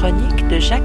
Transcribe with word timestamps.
chronique 0.00 0.48
de 0.48 0.58
Jacques. 0.58 0.80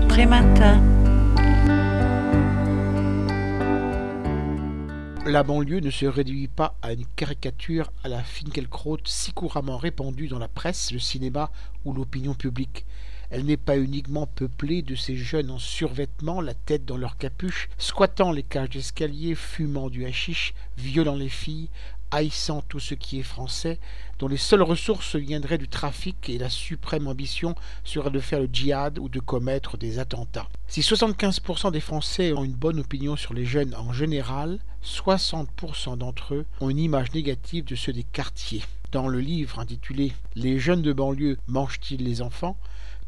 La 5.26 5.44
banlieue 5.44 5.80
ne 5.80 5.90
se 5.90 6.06
réduit 6.06 6.50
pas 6.50 6.76
à 6.82 6.92
une 6.92 7.06
caricature 7.16 7.94
à 8.04 8.10
la 8.10 8.22
Finkelkraut 8.22 8.98
si 9.06 9.32
couramment 9.32 9.78
répandue 9.78 10.28
dans 10.28 10.38
la 10.38 10.50
presse, 10.50 10.92
le 10.92 11.00
cinéma 11.00 11.50
ou 11.86 11.94
l'opinion 11.94 12.34
publique. 12.34 12.86
Elle 13.30 13.46
n'est 13.46 13.56
pas 13.56 13.78
uniquement 13.78 14.28
peuplée 14.28 14.82
de 14.82 14.96
ces 14.96 15.16
jeunes 15.16 15.50
en 15.50 15.60
survêtement, 15.60 16.42
la 16.42 16.54
tête 16.54 16.84
dans 16.84 16.98
leur 16.98 17.18
capuche, 17.18 17.70
squattant 17.78 18.34
les 18.34 18.44
cages 18.44 18.70
d'escalier, 18.70 19.34
fumant 19.34 19.90
du 19.90 20.06
hashish, 20.06 20.54
violant 20.78 21.16
les 21.16 21.30
filles, 21.30 21.70
haïssant 22.12 22.64
tout 22.68 22.80
ce 22.80 22.94
qui 22.94 23.20
est 23.20 23.24
français, 23.24 23.80
dont 24.20 24.28
les 24.28 24.38
seules 24.38 24.62
ressources 24.62 25.16
viendraient 25.16 25.58
du 25.58 25.68
trafic 25.68 26.30
et 26.30 26.38
la 26.38 26.50
suprême 26.50 27.08
ambition 27.08 27.56
serait 27.84 28.12
de 28.12 28.20
faire 28.20 28.40
le 28.40 28.50
djihad 28.52 29.00
ou 29.00 29.10
de 29.10 29.20
commettre 29.20 29.78
des 29.78 30.00
attentats. 30.00 30.48
Si 30.68 30.82
75% 30.82 31.72
des 31.72 31.80
Français 31.80 32.34
ont 32.34 32.44
une 32.44 32.54
bonne 32.54 32.80
opinion 32.80 33.16
sur 33.16 33.34
les 33.34 33.46
jeunes 33.46 33.76
en 33.76 33.94
général, 33.94 34.60
60% 34.84 35.98
d'entre 35.98 36.36
eux 36.36 36.46
ont 36.62 36.70
une 36.70 36.80
image 36.80 37.12
négative 37.14 37.66
de 37.66 37.76
ceux 37.76 37.94
des 37.94 38.04
quartiers. 38.04 38.64
Dans 38.92 39.08
le 39.08 39.20
livre 39.20 39.60
intitulé 39.60 40.14
Les 40.36 40.60
jeunes 40.60 40.82
de 40.82 40.94
banlieue 40.94 41.38
mangent-ils 41.48 42.04
les 42.04 42.22
enfants 42.22 42.58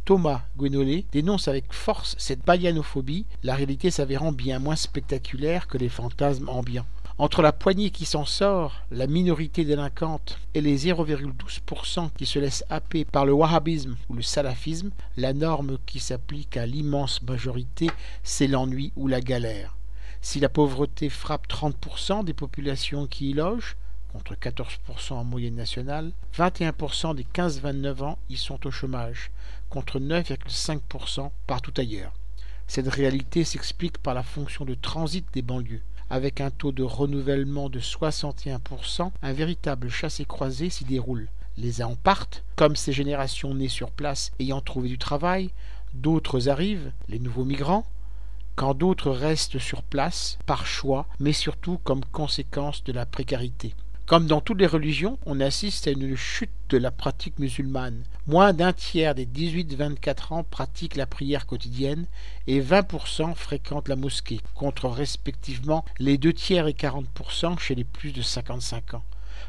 Thomas 0.07 0.43
Guénolé 0.57 1.05
dénonce 1.11 1.49
avec 1.49 1.73
force 1.73 2.15
cette 2.17 2.45
bayanophobie, 2.45 3.25
la 3.43 3.55
réalité 3.55 3.91
s'avérant 3.91 4.31
bien 4.31 4.57
moins 4.57 4.77
spectaculaire 4.77 5.67
que 5.67 5.77
les 5.77 5.89
fantasmes 5.89 6.47
ambiants. 6.47 6.85
Entre 7.19 7.41
la 7.41 7.51
poignée 7.51 7.89
qui 7.89 8.05
s'en 8.05 8.25
sort, 8.25 8.83
la 8.91 9.07
minorité 9.07 9.65
délinquante 9.65 10.37
et 10.53 10.61
les 10.61 10.77
0,12% 10.85 12.11
qui 12.15 12.27
se 12.27 12.37
laissent 12.37 12.63
happer 12.69 13.05
par 13.05 13.25
le 13.25 13.33
wahhabisme 13.33 13.95
ou 14.07 14.13
le 14.13 14.21
salafisme, 14.21 14.91
la 15.17 15.33
norme 15.33 15.79
qui 15.87 15.99
s'applique 15.99 16.57
à 16.57 16.67
l'immense 16.67 17.23
majorité, 17.23 17.89
c'est 18.21 18.45
l'ennui 18.45 18.93
ou 18.95 19.07
la 19.07 19.19
galère. 19.19 19.75
Si 20.21 20.39
la 20.39 20.47
pauvreté 20.47 21.09
frappe 21.09 21.47
30% 21.47 22.23
des 22.23 22.33
populations 22.35 23.07
qui 23.07 23.31
y 23.31 23.33
logent, 23.33 23.77
contre 24.13 24.35
14% 24.35 25.13
en 25.13 25.23
moyenne 25.23 25.55
nationale, 25.55 26.11
21% 26.37 27.15
des 27.15 27.25
15-29 27.33 28.03
ans 28.03 28.19
y 28.29 28.37
sont 28.37 28.67
au 28.67 28.69
chômage, 28.69 29.31
contre 29.71 29.99
9,5% 29.99 31.31
partout 31.47 31.73
ailleurs. 31.77 32.13
Cette 32.67 32.87
réalité 32.87 33.43
s'explique 33.43 33.97
par 33.97 34.13
la 34.13 34.23
fonction 34.23 34.65
de 34.65 34.75
transit 34.75 35.25
des 35.33 35.41
banlieues 35.41 35.81
avec 36.09 36.41
un 36.41 36.49
taux 36.49 36.71
de 36.71 36.83
renouvellement 36.83 37.69
de 37.69 37.79
61%, 37.79 39.11
un 39.21 39.33
véritable 39.33 39.89
chassé-croisé 39.89 40.69
s'y 40.69 40.85
déroule. 40.85 41.27
Les 41.57 41.81
uns 41.81 41.87
en 41.87 41.95
partent, 41.95 42.43
comme 42.55 42.75
ces 42.75 42.93
générations 42.93 43.53
nées 43.53 43.67
sur 43.67 43.91
place 43.91 44.31
ayant 44.39 44.61
trouvé 44.61 44.89
du 44.89 44.97
travail, 44.97 45.49
d'autres 45.93 46.49
arrivent, 46.49 46.91
les 47.09 47.19
nouveaux 47.19 47.45
migrants, 47.45 47.85
quand 48.55 48.73
d'autres 48.73 49.11
restent 49.11 49.59
sur 49.59 49.83
place, 49.83 50.39
par 50.45 50.65
choix, 50.65 51.05
mais 51.19 51.33
surtout 51.33 51.79
comme 51.83 52.03
conséquence 52.05 52.83
de 52.83 52.91
la 52.91 53.05
précarité. 53.05 53.75
Comme 54.07 54.25
dans 54.25 54.39
toutes 54.39 54.61
les 54.61 54.67
religions, 54.67 55.19
on 55.25 55.41
assiste 55.41 55.85
à 55.85 55.91
une 55.91 56.15
chute 56.15 56.49
de 56.69 56.77
la 56.77 56.91
pratique 56.91 57.39
musulmane. 57.39 58.05
Moins 58.25 58.53
d'un 58.53 58.71
tiers 58.71 59.13
des 59.13 59.25
18-24 59.25 60.33
ans 60.33 60.43
pratiquent 60.45 60.95
la 60.95 61.05
prière 61.05 61.45
quotidienne 61.45 62.05
et 62.47 62.61
20% 62.61 63.35
fréquentent 63.35 63.89
la 63.89 63.97
mosquée, 63.97 64.39
contre 64.55 64.87
respectivement 64.87 65.83
les 65.99 66.17
deux 66.17 66.31
tiers 66.31 66.67
et 66.67 66.73
40% 66.73 67.59
chez 67.59 67.75
les 67.75 67.83
plus 67.83 68.13
de 68.13 68.21
55 68.21 68.93
ans. 68.93 69.03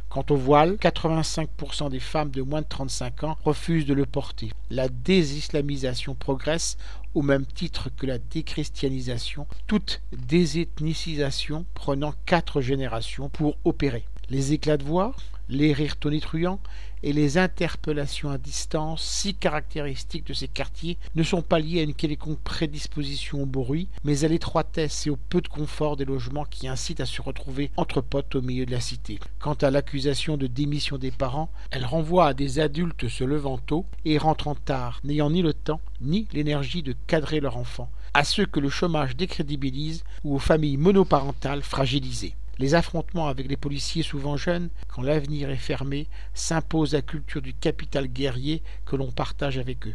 Quant 0.08 0.24
au 0.30 0.36
voile, 0.36 0.74
85% 0.74 1.90
des 1.90 2.00
femmes 2.00 2.30
de 2.30 2.42
moins 2.42 2.62
de 2.62 2.66
35 2.68 3.24
ans 3.24 3.38
refusent 3.44 3.86
de 3.86 3.94
le 3.94 4.06
porter. 4.06 4.50
La 4.70 4.88
désislamisation 4.88 6.16
progresse 6.16 6.78
au 7.14 7.22
même 7.22 7.46
titre 7.46 7.90
que 7.96 8.06
la 8.06 8.18
déchristianisation, 8.18 9.46
toute 9.66 10.02
désethnicisation 10.12 11.64
prenant 11.74 12.14
quatre 12.26 12.60
générations 12.60 13.28
pour 13.28 13.56
opérer 13.64 14.04
les 14.30 14.52
éclats 14.52 14.76
de 14.76 14.84
voix, 14.84 15.14
les 15.48 15.72
rires 15.72 15.96
tonitruants 15.96 16.60
et 17.02 17.12
les 17.12 17.38
interpellations 17.38 18.30
à 18.30 18.38
distance 18.38 19.02
si 19.02 19.34
caractéristiques 19.34 20.26
de 20.26 20.32
ces 20.32 20.48
quartiers 20.48 20.98
ne 21.14 21.22
sont 21.22 21.42
pas 21.42 21.60
liés 21.60 21.80
à 21.80 21.84
une 21.84 21.94
quelconque 21.94 22.40
prédisposition 22.40 23.42
au 23.42 23.46
bruit, 23.46 23.88
mais 24.04 24.24
à 24.24 24.28
l'étroitesse 24.28 25.06
et 25.06 25.10
au 25.10 25.16
peu 25.16 25.40
de 25.40 25.48
confort 25.48 25.96
des 25.96 26.04
logements 26.04 26.44
qui 26.44 26.68
incitent 26.68 27.00
à 27.00 27.06
se 27.06 27.22
retrouver 27.22 27.70
entre 27.76 28.00
potes 28.00 28.34
au 28.34 28.42
milieu 28.42 28.66
de 28.66 28.72
la 28.72 28.80
cité. 28.80 29.20
Quant 29.38 29.54
à 29.54 29.70
l'accusation 29.70 30.36
de 30.36 30.46
démission 30.46 30.98
des 30.98 31.12
parents, 31.12 31.50
elle 31.70 31.86
renvoie 31.86 32.26
à 32.26 32.34
des 32.34 32.58
adultes 32.58 33.08
se 33.08 33.24
levant 33.24 33.58
tôt 33.58 33.86
et 34.04 34.18
rentrant 34.18 34.56
tard, 34.56 35.00
n'ayant 35.04 35.30
ni 35.30 35.42
le 35.42 35.54
temps 35.54 35.80
ni 36.00 36.26
l'énergie 36.32 36.82
de 36.82 36.94
cadrer 37.06 37.40
leur 37.40 37.56
enfant, 37.56 37.88
à 38.14 38.24
ceux 38.24 38.46
que 38.46 38.60
le 38.60 38.68
chômage 38.68 39.16
décrédibilise 39.16 40.04
ou 40.24 40.34
aux 40.34 40.40
familles 40.40 40.76
monoparentales 40.76 41.62
fragilisées. 41.62 42.34
Les 42.58 42.74
affrontements 42.74 43.28
avec 43.28 43.48
les 43.48 43.56
policiers 43.56 44.02
souvent 44.02 44.36
jeunes, 44.36 44.68
quand 44.88 45.02
l'avenir 45.02 45.48
est 45.50 45.56
fermé, 45.56 46.08
s'imposent 46.34 46.94
la 46.94 47.02
culture 47.02 47.40
du 47.40 47.54
capital 47.54 48.08
guerrier 48.08 48.62
que 48.84 48.96
l'on 48.96 49.12
partage 49.12 49.58
avec 49.58 49.86
eux. 49.86 49.94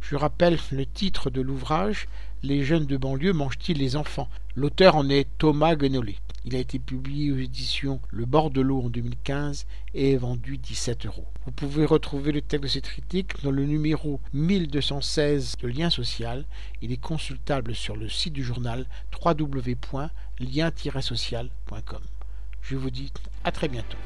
Je 0.00 0.16
rappelle 0.16 0.58
le 0.72 0.84
titre 0.84 1.30
de 1.30 1.40
l'ouvrage 1.40 2.08
Les 2.42 2.64
jeunes 2.64 2.86
de 2.86 2.96
banlieue 2.96 3.32
mangent-ils 3.32 3.78
les 3.78 3.96
enfants? 3.96 4.28
L'auteur 4.56 4.96
en 4.96 5.08
est 5.08 5.28
Thomas 5.38 5.76
Guenolé. 5.76 6.16
Il 6.48 6.54
a 6.54 6.60
été 6.60 6.78
publié 6.78 7.32
aux 7.32 7.38
éditions 7.38 8.00
Le 8.08 8.24
bord 8.24 8.52
de 8.52 8.60
l'eau 8.60 8.82
en 8.82 8.88
2015 8.88 9.66
et 9.94 10.12
est 10.12 10.16
vendu 10.16 10.58
17 10.58 11.06
euros. 11.06 11.26
Vous 11.44 11.50
pouvez 11.50 11.84
retrouver 11.84 12.30
le 12.30 12.40
texte 12.40 12.62
de 12.62 12.68
cette 12.68 12.84
critique 12.84 13.42
dans 13.42 13.50
le 13.50 13.64
numéro 13.64 14.20
1216 14.32 15.56
de 15.60 15.66
Lien 15.66 15.90
Social. 15.90 16.44
Il 16.82 16.92
est 16.92 17.02
consultable 17.02 17.74
sur 17.74 17.96
le 17.96 18.08
site 18.08 18.32
du 18.32 18.44
journal 18.44 18.86
www.lien-social.com. 19.24 22.02
Je 22.62 22.76
vous 22.76 22.90
dis 22.90 23.12
à 23.42 23.50
très 23.50 23.66
bientôt. 23.66 23.98